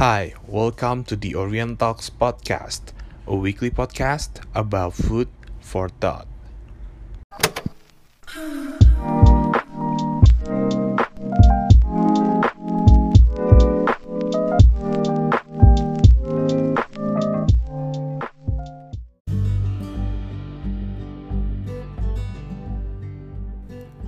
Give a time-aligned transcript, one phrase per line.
[0.00, 2.96] Hi, welcome to the Orient Talks podcast,
[3.28, 5.28] a weekly podcast about food
[5.60, 6.24] for thought.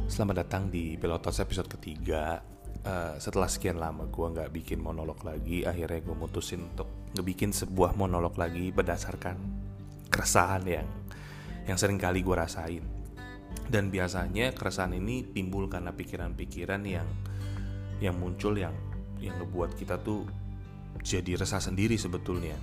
[0.08, 2.40] Selamat datang di Pilotos episode ketiga
[2.86, 7.94] uh, Setelah sekian lama gue nggak bikin monolog lagi Akhirnya gue mutusin untuk ngebikin sebuah
[7.98, 9.36] monolog lagi Berdasarkan
[10.12, 10.88] keresahan yang
[11.64, 12.84] yang sering kali gue rasain.
[13.68, 17.08] Dan biasanya keresahan ini timbul karena pikiran-pikiran yang
[18.02, 18.74] yang muncul yang
[19.22, 20.26] yang ngebuat kita tuh
[21.00, 22.58] jadi resah sendiri sebetulnya.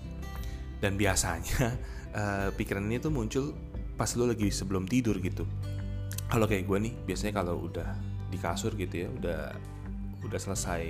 [0.79, 1.75] Dan biasanya
[2.13, 3.55] uh, pikiran ini tuh muncul
[3.95, 5.47] pas lo lagi sebelum tidur gitu.
[6.29, 7.89] Kalau kayak gue nih biasanya kalau udah
[8.29, 9.41] di kasur gitu ya udah
[10.25, 10.83] udah selesai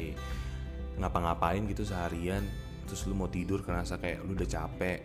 [0.99, 2.43] ngapa-ngapain gitu seharian
[2.89, 4.99] terus lu mau tidur karena kayak lu udah capek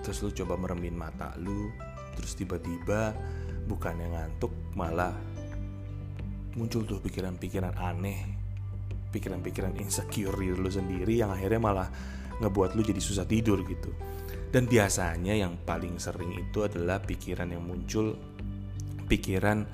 [0.00, 1.68] terus lu coba meremin mata lu
[2.14, 3.12] terus tiba-tiba
[3.66, 5.12] bukannya ngantuk malah
[6.56, 8.46] muncul tuh pikiran-pikiran aneh
[9.16, 11.88] pikiran-pikiran insecure di lu sendiri yang akhirnya malah
[12.36, 13.88] ngebuat lu jadi susah tidur gitu.
[14.52, 18.16] Dan biasanya yang paling sering itu adalah pikiran yang muncul
[19.08, 19.64] pikiran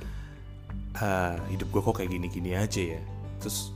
[0.99, 3.03] uh, hidup gue kok kayak gini-gini aja ya.
[3.43, 3.75] Terus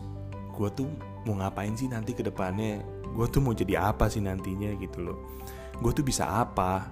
[0.57, 0.89] gue tuh
[1.29, 2.81] mau ngapain sih nanti ke depannya?
[3.13, 5.19] Gue tuh mau jadi apa sih nantinya gitu loh.
[5.79, 6.89] Gue tuh bisa apa?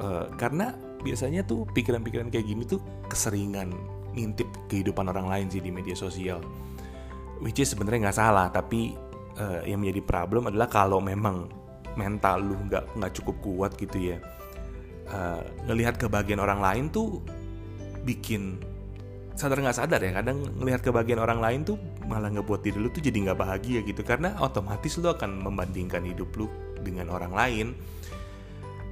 [0.00, 2.80] Uh, karena biasanya tuh pikiran-pikiran kayak gini tuh
[3.10, 3.74] keseringan
[4.14, 6.40] ngintip kehidupan orang lain sih di media sosial.
[7.42, 8.94] Which is sebenarnya nggak salah tapi
[9.40, 11.50] uh, yang menjadi problem adalah kalau memang
[11.98, 14.16] mental lu nggak nggak cukup kuat gitu ya
[15.10, 17.22] uh, ngelihat kebahagiaan orang lain tuh
[18.06, 18.62] bikin
[19.40, 23.00] sadar nggak sadar ya kadang ngelihat kebahagiaan orang lain tuh malah ngebuat diri lu tuh
[23.00, 24.04] jadi nggak bahagia gitu.
[24.04, 26.46] Karena otomatis lu akan membandingkan hidup lu
[26.84, 27.66] dengan orang lain.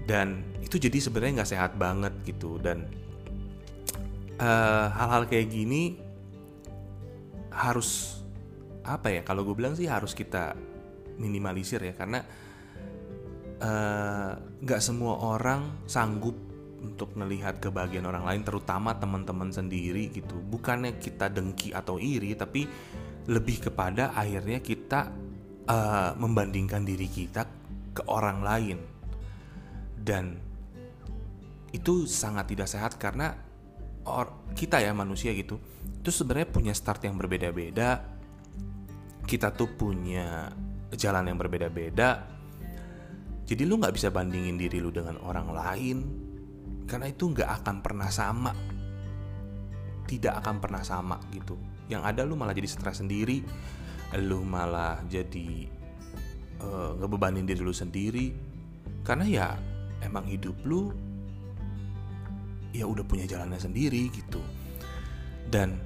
[0.08, 2.56] Dan itu jadi sebenarnya nggak sehat banget gitu.
[2.56, 2.88] Dan
[4.40, 6.00] hal hal-hal kayak gini
[7.52, 8.22] harus
[8.86, 10.56] apa ya kalau gue bilang sih harus kita
[11.20, 11.92] minimalisir ya.
[11.92, 12.24] Karena
[14.64, 16.47] nggak uh, semua orang sanggup
[16.82, 20.38] untuk melihat kebahagiaan orang lain terutama teman-teman sendiri gitu.
[20.38, 22.66] Bukannya kita dengki atau iri tapi
[23.28, 25.12] lebih kepada akhirnya kita
[25.68, 27.44] uh, membandingkan diri kita
[27.92, 28.78] ke orang lain.
[29.98, 30.38] Dan
[31.74, 33.36] itu sangat tidak sehat karena
[34.08, 35.60] or, kita ya manusia gitu
[36.00, 38.00] itu sebenarnya punya start yang berbeda-beda.
[39.28, 40.48] Kita tuh punya
[40.96, 42.24] jalan yang berbeda-beda.
[43.44, 46.27] Jadi lu nggak bisa bandingin diri lu dengan orang lain
[46.88, 48.52] karena itu nggak akan pernah sama.
[50.08, 51.60] Tidak akan pernah sama gitu.
[51.92, 53.44] Yang ada lu malah jadi stres sendiri.
[54.24, 55.68] Lu malah jadi
[56.64, 58.32] uh, ngebebanin diri lu sendiri.
[59.04, 59.48] Karena ya
[60.00, 60.88] emang hidup lu
[62.72, 64.40] ya udah punya jalannya sendiri gitu.
[65.44, 65.76] Dan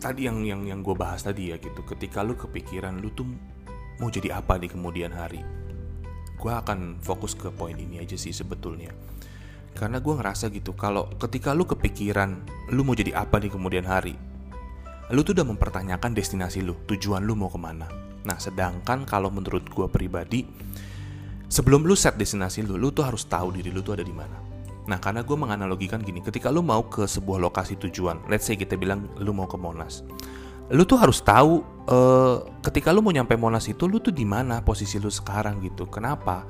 [0.00, 1.84] tadi yang yang yang gue bahas tadi ya gitu.
[1.84, 3.28] Ketika lu kepikiran lu tuh
[4.00, 5.59] mau jadi apa di kemudian hari
[6.40, 8.96] gue akan fokus ke poin ini aja sih sebetulnya.
[9.76, 12.40] Karena gue ngerasa gitu kalau ketika lu kepikiran
[12.72, 14.16] lu mau jadi apa di kemudian hari
[15.10, 17.86] lu tuh udah mempertanyakan destinasi lu tujuan lu mau ke mana.
[18.24, 20.48] Nah sedangkan kalau menurut gue pribadi
[21.52, 24.38] sebelum lu set destinasi lu lu tuh harus tahu diri lu tuh ada di mana.
[24.88, 28.80] Nah karena gue menganalogikan gini ketika lu mau ke sebuah lokasi tujuan let's say kita
[28.80, 30.02] bilang lu mau ke Monas
[30.70, 34.62] lu tuh harus tahu uh, ketika lu mau nyampe Monas itu lu tuh di mana
[34.62, 35.90] posisi lu sekarang gitu.
[35.90, 36.46] Kenapa?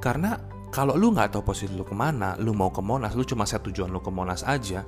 [0.00, 0.36] Karena
[0.74, 3.62] kalau lu nggak tahu posisi lu ke mana lu mau ke Monas lu cuma set
[3.62, 4.82] tujuan lu ke Monas aja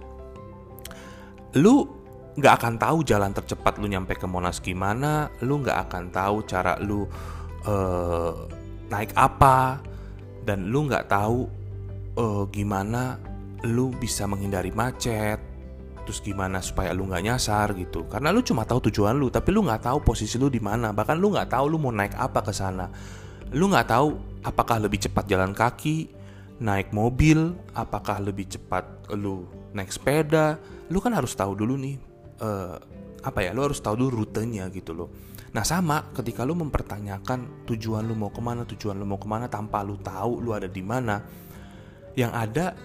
[1.55, 1.87] lu
[2.35, 6.75] nggak akan tahu jalan tercepat lu nyampe ke Monas gimana lu nggak akan tahu cara
[6.83, 7.07] lu
[7.71, 8.35] uh,
[8.91, 9.79] naik apa
[10.43, 11.47] dan lu nggak tahu
[12.19, 13.23] uh, gimana
[13.63, 15.39] lu bisa menghindari macet
[16.07, 18.07] terus gimana supaya lu nggak nyasar gitu.
[18.07, 20.95] Karena lu cuma tahu tujuan lu tapi lu nggak tahu posisi lu di mana.
[20.95, 22.87] Bahkan lu nggak tahu lu mau naik apa ke sana.
[23.51, 24.15] Lu nggak tahu
[24.47, 26.15] apakah lebih cepat jalan kaki
[26.63, 30.63] naik mobil apakah lebih cepat lu naik sepeda.
[30.89, 31.99] Lu kan harus tahu dulu nih
[32.39, 32.79] uh,
[33.27, 35.11] apa ya lu harus tahu dulu rutenya gitu loh.
[35.51, 39.51] Nah sama ketika lu mempertanyakan tujuan lu mau ke mana tujuan lu mau ke mana
[39.51, 41.19] tanpa lu tahu lu ada di mana
[42.15, 42.77] yang ada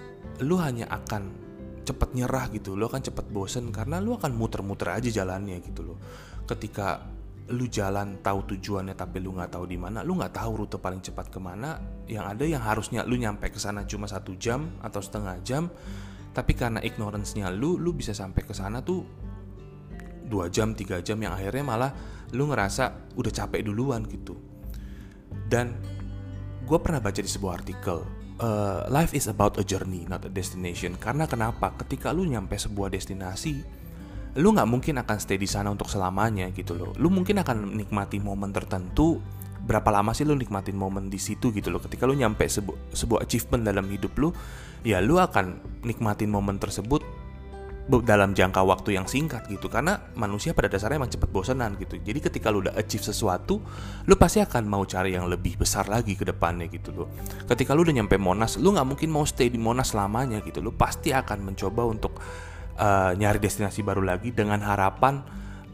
[0.42, 1.50] lu hanya akan
[1.92, 2.80] cepet nyerah gitu.
[2.80, 5.98] Lo akan cepet bosen karena lo akan muter-muter aja jalannya gitu loh.
[6.48, 7.04] Ketika
[7.52, 11.04] lu jalan tahu tujuannya tapi lu nggak tahu di mana lu nggak tahu rute paling
[11.04, 15.04] cepat ke mana yang ada yang harusnya lu nyampe ke sana cuma satu jam atau
[15.04, 15.68] setengah jam
[16.32, 19.04] tapi karena ignorance-nya lu lu bisa sampai ke sana tuh
[20.32, 21.92] dua jam tiga jam yang akhirnya malah
[22.32, 24.40] lu ngerasa udah capek duluan gitu.
[25.52, 25.76] Dan
[26.64, 28.00] gue pernah baca di sebuah artikel
[28.39, 30.95] uh, life is about a journey not a destination.
[30.95, 31.75] Karena kenapa?
[31.75, 33.81] Ketika lu nyampe sebuah destinasi
[34.39, 36.95] lu nggak mungkin akan stay di sana untuk selamanya gitu loh.
[36.95, 39.19] Lu mungkin akan menikmati momen tertentu
[39.62, 41.83] berapa lama sih lu nikmatin momen di situ gitu loh.
[41.83, 44.31] Ketika lu nyampe sebu sebuah achievement dalam hidup lu
[44.88, 47.04] ya lu akan nikmatin momen tersebut
[47.88, 49.68] dalam jangka waktu yang singkat gitu.
[49.68, 51.98] Karena manusia pada dasarnya emang cepet bosenan gitu.
[51.98, 53.62] Jadi ketika lu udah achieve sesuatu
[54.06, 57.07] lu pasti akan mau cari yang lebih besar lagi ke depannya gitu loh
[57.45, 60.74] ketika lu udah nyampe Monas lu nggak mungkin mau stay di Monas selamanya gitu lu.
[60.74, 62.18] Pasti akan mencoba untuk
[62.78, 65.22] uh, nyari destinasi baru lagi dengan harapan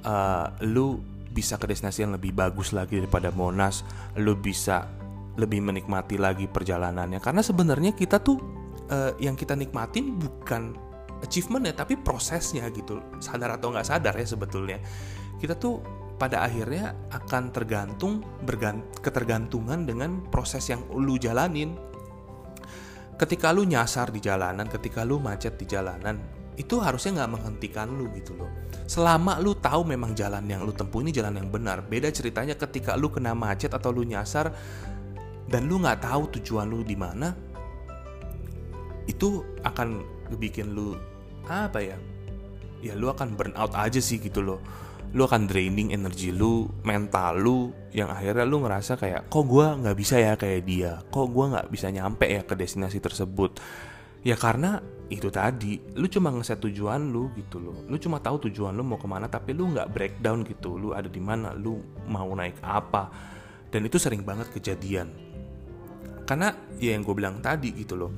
[0.03, 0.99] uh, lu
[1.31, 3.85] bisa ke destinasi yang lebih bagus lagi daripada Monas
[4.17, 4.89] lu bisa
[5.37, 7.21] lebih menikmati lagi perjalanannya.
[7.21, 8.41] Karena sebenarnya kita tuh
[8.89, 10.86] uh, yang kita nikmatin bukan
[11.23, 12.99] achievement ya tapi prosesnya gitu.
[13.21, 14.77] Sadar atau nggak sadar ya sebetulnya.
[15.37, 15.81] Kita tuh
[16.17, 21.77] pada akhirnya akan tergantung bergant ketergantungan dengan proses yang lu jalanin.
[23.17, 26.21] Ketika lu nyasar di jalanan ketika lu macet di jalanan
[26.57, 28.49] itu harusnya nggak menghentikan lu gitu loh.
[28.89, 32.97] Selama lu tahu memang jalan yang lu tempuh ini jalan yang benar beda ceritanya ketika
[32.97, 34.49] lu kena macet atau lu nyasar
[35.47, 37.31] dan lu nggak tahu tujuan lu di mana
[39.07, 40.99] itu akan bikin lu
[41.47, 41.97] apa ya?
[42.83, 44.59] Ya lu akan burn out aja sih gitu loh.
[45.15, 49.95] Lu akan draining energi lu mental lu yang akhirnya lu ngerasa kayak kok gue nggak
[49.95, 50.99] bisa ya kayak dia?
[51.07, 53.63] Kok gue nggak bisa nyampe ya ke destinasi tersebut?
[54.27, 57.87] Ya karena itu tadi lu cuma ngeset tujuan lu gitu loh.
[57.87, 60.75] Lu cuma tahu tujuan lu mau ke mana tapi lu nggak breakdown gitu.
[60.75, 61.79] Lu ada di mana lu
[62.11, 63.07] mau naik apa.
[63.71, 65.07] Dan itu sering banget kejadian.
[66.27, 68.11] Karena ya yang gue bilang tadi gitu loh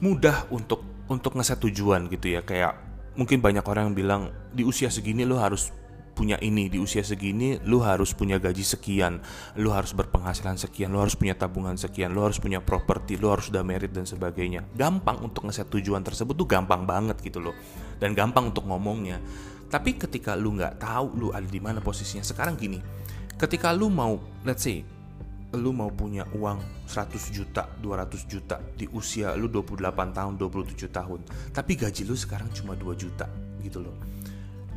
[0.00, 2.40] mudah untuk untuk ngeset tujuan gitu ya.
[2.42, 2.78] Kayak
[3.16, 4.22] mungkin banyak orang yang bilang
[4.52, 5.72] di usia segini lo harus
[6.16, 9.20] punya ini di usia segini lu harus punya gaji sekian
[9.60, 13.52] lu harus berpenghasilan sekian lu harus punya tabungan sekian lu harus punya properti lu harus
[13.52, 14.64] udah merit dan sebagainya.
[14.72, 17.52] Gampang untuk ngeset tujuan tersebut tuh gampang banget gitu loh.
[18.00, 19.20] Dan gampang untuk ngomongnya.
[19.68, 22.80] Tapi ketika lu nggak tahu lu ada di mana posisinya sekarang gini.
[23.36, 24.16] Ketika lu mau
[24.48, 24.80] let's say
[25.54, 26.58] lu mau punya uang
[26.90, 31.20] 100 juta, 200 juta di usia lu 28 tahun, 27 tahun,
[31.54, 33.30] tapi gaji lu sekarang cuma 2 juta
[33.62, 33.94] gitu loh.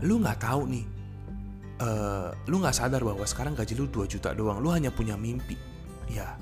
[0.06, 0.86] Lu nggak tahu nih,
[1.82, 5.58] uh, lu nggak sadar bahwa sekarang gaji lu 2 juta doang, lu hanya punya mimpi.
[6.10, 6.38] Ya,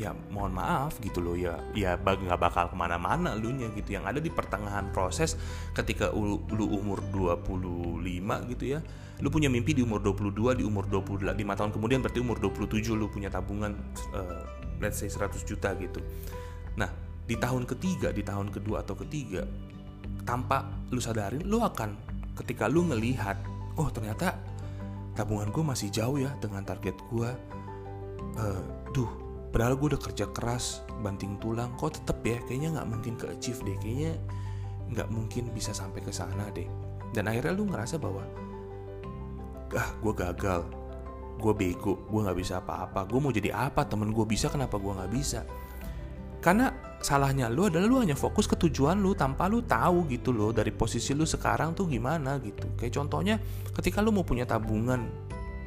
[0.00, 3.92] ya mohon maaf gitu loh ya ya nggak bakal ke mana-mana lu nya gitu.
[3.92, 5.36] Yang ada di pertengahan proses
[5.76, 8.80] ketika lu, lu umur 25 gitu ya
[9.20, 13.12] lu punya mimpi di umur 22 di umur 25 tahun kemudian berarti umur 27 lu
[13.12, 13.76] punya tabungan
[14.16, 14.48] uh,
[14.80, 16.00] let's say 100 juta gitu.
[16.80, 16.88] Nah
[17.28, 19.44] di tahun ketiga di tahun kedua atau ketiga
[20.24, 21.94] tanpa lu sadarin lu akan
[22.40, 23.36] ketika lu ngelihat
[23.76, 24.34] oh ternyata
[25.12, 27.30] tabungan gue masih jauh ya dengan target gue
[28.40, 28.64] uh,
[28.96, 29.10] duh
[29.50, 31.74] padahal gue udah kerja keras banting tulang.
[31.76, 32.38] Kok tetep ya?
[32.46, 33.76] Kayaknya nggak mungkin ke achieve deh.
[33.82, 34.12] Kayaknya
[34.90, 36.66] nggak mungkin bisa sampai ke sana deh.
[37.10, 38.22] Dan akhirnya lu ngerasa bahwa
[39.74, 40.62] ah gue gagal.
[41.38, 41.98] Gue bego.
[42.06, 43.06] Gue nggak bisa apa-apa.
[43.10, 43.86] Gue mau jadi apa?
[43.86, 44.46] Temen gue bisa.
[44.50, 45.42] Kenapa gue nggak bisa?
[46.40, 46.72] Karena
[47.04, 50.72] salahnya lu adalah lu hanya fokus ke tujuan lu tanpa lu tahu gitu loh dari
[50.72, 52.64] posisi lu sekarang tuh gimana gitu.
[52.80, 53.36] Kayak contohnya
[53.76, 55.04] ketika lu mau punya tabungan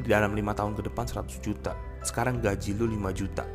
[0.01, 3.45] di dalam lima tahun ke depan 100 juta sekarang gaji lu 5 juta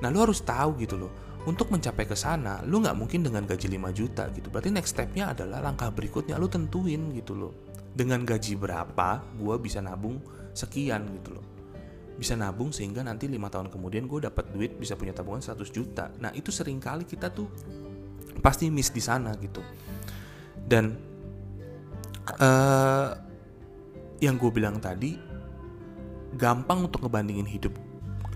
[0.00, 1.12] Nah lu harus tahu gitu loh
[1.46, 4.50] untuk mencapai ke sana, lu nggak mungkin dengan gaji 5 juta gitu.
[4.50, 7.54] Berarti next stepnya adalah langkah berikutnya lu tentuin gitu loh.
[7.94, 10.18] Dengan gaji berapa gue bisa nabung
[10.50, 11.46] sekian gitu loh.
[12.18, 16.10] Bisa nabung sehingga nanti lima tahun kemudian gue dapat duit bisa punya tabungan 100 juta.
[16.18, 17.46] Nah itu sering kali kita tuh
[18.42, 19.62] pasti miss di sana gitu.
[20.66, 20.98] Dan
[22.42, 23.10] uh,
[24.18, 25.14] yang gue bilang tadi
[26.34, 27.85] gampang untuk ngebandingin hidup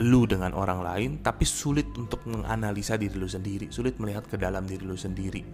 [0.00, 4.64] lu dengan orang lain tapi sulit untuk menganalisa diri lu sendiri, sulit melihat ke dalam
[4.64, 5.44] diri lu sendiri.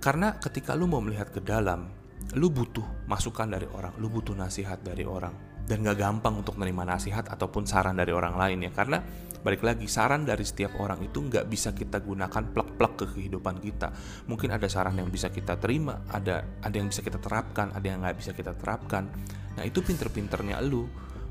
[0.00, 1.88] Karena ketika lu mau melihat ke dalam,
[2.36, 5.32] lu butuh masukan dari orang, lu butuh nasihat dari orang.
[5.64, 8.70] Dan gak gampang untuk menerima nasihat ataupun saran dari orang lain ya.
[8.76, 9.00] Karena
[9.40, 13.88] balik lagi, saran dari setiap orang itu gak bisa kita gunakan plek-plek ke kehidupan kita.
[14.28, 18.04] Mungkin ada saran yang bisa kita terima, ada ada yang bisa kita terapkan, ada yang
[18.04, 19.08] gak bisa kita terapkan.
[19.56, 20.84] Nah itu pinter-pinternya lu,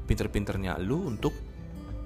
[0.09, 1.52] pinter-pinternya lu untuk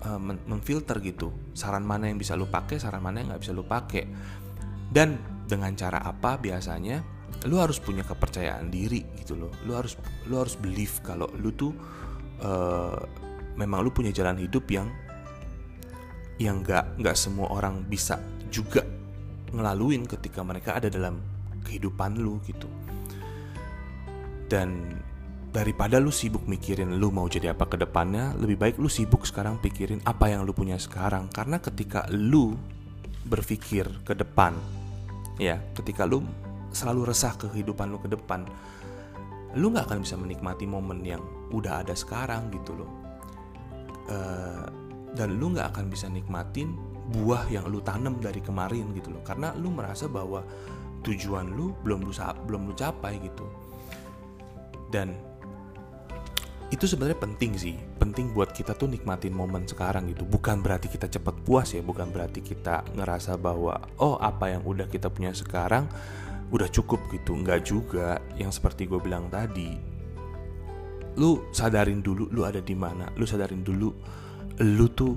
[0.07, 1.35] uh, memfilter gitu.
[1.51, 4.03] Saran mana yang bisa lu pakai saran mana yang nggak bisa lu pakai.
[4.87, 7.03] Dan dengan cara apa biasanya
[7.45, 9.51] lu harus punya kepercayaan diri gitu loh.
[9.67, 9.99] Lu harus
[10.31, 11.75] lu harus believe kalau lu tuh
[12.41, 12.97] uh,
[13.59, 14.87] memang lu punya jalan hidup yang
[16.37, 18.85] yang nggak nggak semua orang bisa juga
[19.51, 21.19] ngelaluin ketika mereka ada dalam
[21.67, 22.69] kehidupan lu gitu.
[24.47, 24.95] Dan
[25.57, 29.57] daripada lu sibuk mikirin lu mau jadi apa ke depannya, lebih baik lu sibuk sekarang
[29.57, 31.33] pikirin apa yang lu punya sekarang.
[31.33, 32.53] Karena ketika lu
[33.25, 34.53] berpikir ke depan,
[35.41, 36.21] ya, ketika lu
[36.69, 38.45] selalu resah kehidupan lu ke depan,
[39.57, 42.91] lu nggak akan bisa menikmati momen yang udah ada sekarang gitu loh.
[44.13, 44.69] Uh,
[45.17, 46.77] dan lu nggak akan bisa nikmatin
[47.17, 50.43] buah yang lu tanam dari kemarin gitu loh karena lu merasa bahwa
[51.01, 52.11] tujuan lu belum lu
[52.45, 53.47] belum lu capai gitu
[54.91, 55.15] dan
[56.67, 57.75] itu sebenarnya penting sih.
[57.95, 60.27] Penting buat kita tuh nikmatin momen sekarang gitu.
[60.27, 61.79] Bukan berarti kita cepat puas ya.
[61.79, 65.87] Bukan berarti kita ngerasa bahwa oh apa yang udah kita punya sekarang
[66.51, 67.39] udah cukup gitu.
[67.39, 68.19] Nggak juga.
[68.35, 69.95] Yang seperti gue bilang tadi
[71.17, 73.07] lu sadarin dulu lu ada di mana.
[73.15, 73.89] Lu sadarin dulu
[74.59, 75.15] lu tuh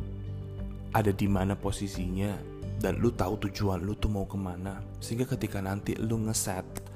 [0.94, 2.38] ada di mana posisinya
[2.78, 4.78] dan lu tahu tujuan lu tuh mau ke mana.
[5.02, 6.86] Sehingga ketika nanti lu ngeset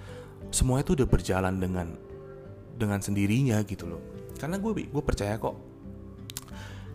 [0.54, 1.90] semuanya tuh udah berjalan dengan
[2.78, 5.56] dengan sendirinya gitu loh karena gue gue percaya kok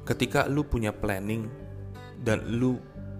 [0.05, 1.47] ketika lu punya planning
[2.19, 2.79] dan lu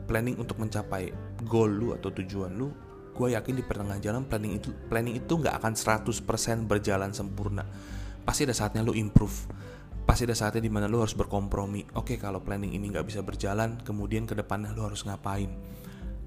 [0.10, 1.14] planning untuk mencapai
[1.46, 2.74] goal lu atau tujuan lu
[3.14, 7.68] gue yakin di pertengahan jalan planning itu planning itu nggak akan 100% berjalan sempurna
[8.24, 9.50] pasti ada saatnya lu improve
[10.10, 11.86] pasti ada saatnya di mana lo harus berkompromi.
[11.94, 15.54] Oke, okay, kalau planning ini nggak bisa berjalan, kemudian ke depannya lo harus ngapain?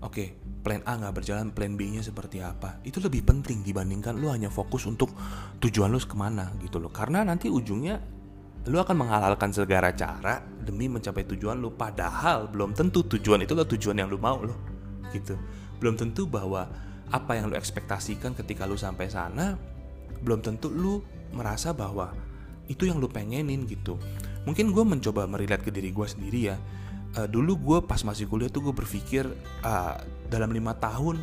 [0.02, 0.28] Oke, okay,
[0.66, 2.82] plan A nggak berjalan, plan B-nya seperti apa?
[2.82, 5.14] Itu lebih penting dibandingkan lo hanya fokus untuk
[5.62, 6.90] tujuan lo ke mana gitu loh.
[6.90, 8.02] Karena nanti ujungnya
[8.66, 11.70] lo akan menghalalkan segala cara demi mencapai tujuan lo.
[11.70, 14.58] Padahal belum tentu tujuan itu lo tujuan yang lo mau lo,
[15.14, 15.38] gitu.
[15.78, 16.66] Belum tentu bahwa
[17.14, 19.54] apa yang lo ekspektasikan ketika lo sampai sana,
[20.18, 22.10] belum tentu lo merasa bahwa
[22.70, 23.98] itu yang lu pengenin gitu
[24.46, 26.56] mungkin gue mencoba merilat ke diri gue sendiri ya
[27.16, 29.28] uh, dulu gue pas masih kuliah tuh gue berpikir
[29.64, 29.96] uh,
[30.28, 31.20] dalam lima tahun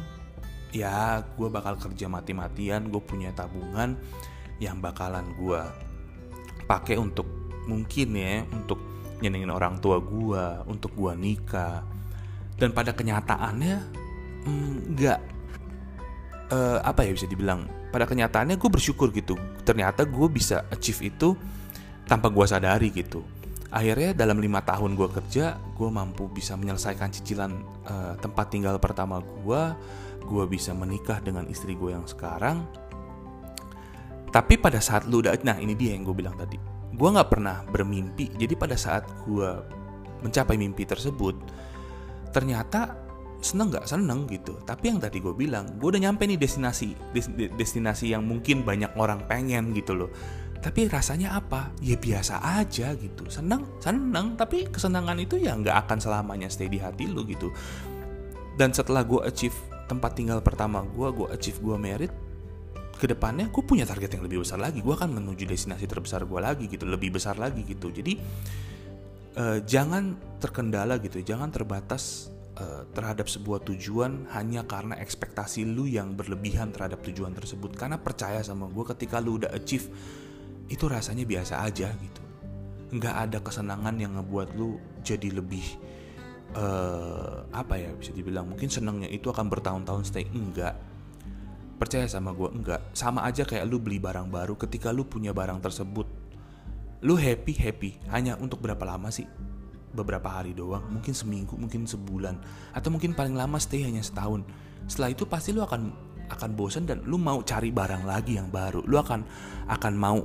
[0.69, 3.97] ya gue bakal kerja mati-matian gue punya tabungan
[4.61, 5.61] yang bakalan gue
[6.69, 7.25] pakai untuk
[7.65, 8.77] mungkin ya untuk
[9.19, 11.83] nyenengin orang tua gue untuk gue nikah.
[12.59, 13.75] Dan pada kenyataannya
[14.95, 17.65] nggak mm, uh, apa ya bisa dibilang?
[17.89, 19.39] Pada kenyataannya gue bersyukur gitu.
[19.63, 21.33] Ternyata gue bisa achieve itu
[22.05, 23.38] tanpa gue sadari gitu
[23.69, 27.53] akhirnya dalam lima tahun gue kerja gue mampu bisa menyelesaikan cicilan
[27.85, 29.61] uh, tempat tinggal pertama gue
[30.25, 32.65] gue bisa menikah dengan istri gue yang sekarang.
[34.29, 36.57] Tapi pada saat lu udah nah ini dia yang gue bilang tadi.
[36.93, 38.29] Gue nggak pernah bermimpi.
[38.37, 39.49] Jadi pada saat gue
[40.21, 41.33] mencapai mimpi tersebut
[42.29, 42.93] ternyata
[43.41, 44.59] seneng nggak seneng gitu.
[44.61, 47.25] Tapi yang tadi gue bilang gue udah nyampe nih destinasi des,
[47.57, 50.11] destinasi yang mungkin banyak orang pengen gitu loh
[50.59, 51.71] tapi rasanya apa?
[51.79, 53.23] Ya biasa aja gitu.
[53.31, 57.47] Seneng seneng tapi kesenangan itu ya nggak akan selamanya stay di hati lo gitu.
[58.59, 59.55] Dan setelah gue achieve
[59.87, 62.11] tempat tinggal pertama gue gue achieve gue merit
[62.99, 64.83] ke depannya gue punya target yang lebih besar lagi.
[64.83, 67.87] Gue akan menuju destinasi terbesar gue lagi gitu lebih besar lagi gitu.
[67.87, 68.19] Jadi
[69.39, 76.19] uh, jangan terkendala gitu jangan terbatas uh, terhadap sebuah tujuan hanya karena ekspektasi lu yang
[76.19, 77.79] berlebihan terhadap tujuan tersebut.
[77.79, 79.87] Karena percaya sama gue ketika lu udah achieve
[80.69, 82.21] itu rasanya biasa aja gitu.
[82.93, 85.65] Nggak ada kesenangan yang ngebuat lu jadi lebih
[86.57, 90.25] uh, apa ya bisa dibilang mungkin senangnya itu akan bertahun-tahun stay.
[90.29, 90.77] Enggak
[91.79, 95.63] percaya sama gue enggak sama aja kayak lu beli barang baru ketika lu punya barang
[95.63, 96.07] tersebut
[97.03, 97.91] lu happy happy.
[98.11, 99.27] Hanya untuk berapa lama sih?
[99.89, 102.37] Beberapa hari doang, mungkin seminggu, mungkin sebulan,
[102.77, 104.45] atau mungkin paling lama stay hanya setahun.
[104.85, 105.89] Setelah itu pasti lu akan
[106.29, 108.85] akan bosan dan lu mau cari barang lagi yang baru.
[108.85, 109.25] Lu akan
[109.65, 110.19] akan mau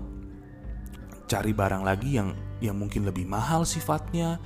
[1.34, 2.30] cari barang lagi yang
[2.62, 4.38] yang mungkin lebih mahal sifatnya.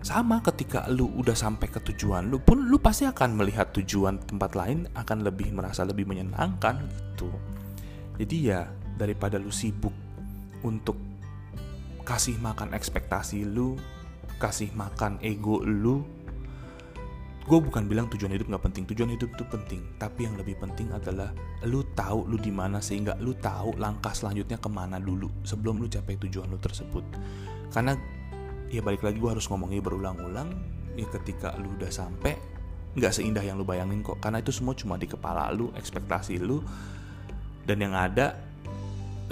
[0.00, 4.56] Sama ketika lu udah sampai ke tujuan lu pun lu pasti akan melihat tujuan tempat
[4.56, 7.28] lain akan lebih merasa lebih menyenangkan gitu.
[8.16, 9.92] Jadi ya daripada lu sibuk
[10.64, 10.96] untuk
[12.08, 13.76] kasih makan ekspektasi lu,
[14.40, 16.08] kasih makan ego lu.
[17.48, 19.80] Gue bukan bilang tujuan hidup nggak penting, tujuan hidup itu penting.
[19.96, 21.32] Tapi yang lebih penting adalah
[21.64, 25.88] lu tahu lu di mana sehingga lu tahu langkah selanjutnya ke mana dulu sebelum lu
[25.88, 27.04] capai tujuan lu tersebut.
[27.72, 27.96] Karena
[28.68, 30.52] ya balik lagi gue harus ngomongnya berulang-ulang.
[30.92, 32.36] Ya ketika lu udah sampai
[33.00, 34.20] nggak seindah yang lu bayangin kok.
[34.20, 36.60] Karena itu semua cuma di kepala lu, ekspektasi lu.
[37.64, 38.36] Dan yang ada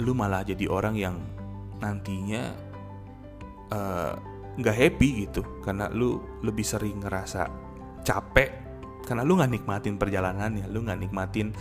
[0.01, 1.21] lu malah jadi orang yang
[1.77, 2.67] nantinya
[3.67, 4.13] Eh,
[4.57, 7.66] nggak uh, happy gitu karena lu lebih sering ngerasa
[8.07, 8.49] capek
[9.03, 11.51] karena lu nggak nikmatin perjalanannya lu nggak nikmatin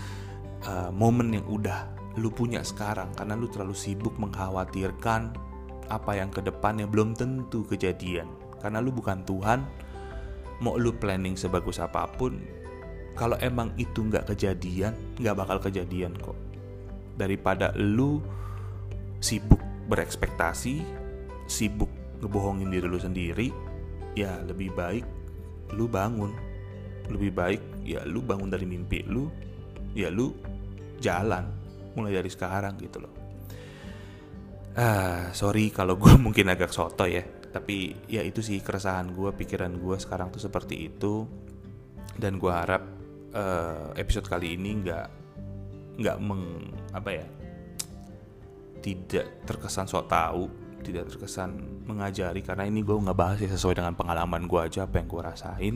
[0.62, 5.36] uh, momen yang udah lu punya sekarang karena lu terlalu sibuk mengkhawatirkan
[5.86, 8.26] apa yang ke depannya belum tentu kejadian.
[8.58, 9.62] Karena lu bukan Tuhan
[10.64, 12.40] mau lu planning sebagus apa pun
[13.12, 16.34] kalau emang itu nggak kejadian nggak bakal kejadian kok.
[17.16, 18.24] Daripada lu
[19.20, 20.82] sibuk berekspektasi
[21.46, 21.88] sibuk
[22.20, 23.48] ngebohongin diri lu sendiri
[24.18, 25.04] ya lebih baik
[25.74, 26.30] lu bangun.
[27.10, 29.30] Lebih baik ya lu bangun dari mimpi lu
[29.96, 30.34] ya lu
[30.98, 31.46] jalan
[31.94, 33.12] mulai dari sekarang gitu loh.
[34.76, 39.72] Ah sorry kalau gue mungkin agak soto ya tapi ya itu sih keresahan gue pikiran
[39.80, 41.24] gue sekarang tuh seperti itu.
[42.16, 42.80] Dan gue harap
[43.36, 45.06] uh, episode kali ini nggak
[46.00, 47.26] nggak meng apa ya
[48.84, 53.94] tidak terkesan sok tahu tidak terkesan mengajari karena ini gue nggak bahas ya sesuai dengan
[53.96, 55.74] pengalaman gue aja apa yang gue rasain.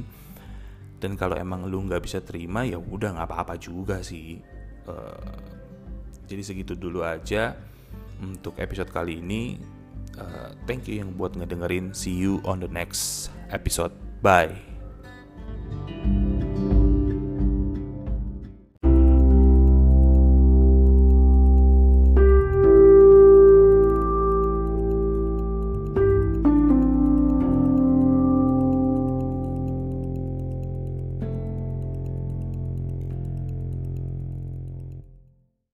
[1.00, 4.36] Dan kalau emang lu nggak bisa terima ya udah nggak apa-apa juga sih.
[4.84, 5.40] Uh,
[6.28, 7.56] jadi segitu dulu aja
[8.20, 9.56] untuk episode kali ini.
[10.20, 11.96] Uh, thank you yang buat ngedengerin.
[11.96, 13.96] See you on the next episode.
[14.20, 14.69] Bye